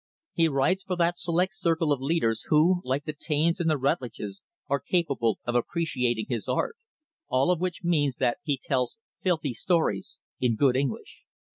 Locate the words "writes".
0.47-0.81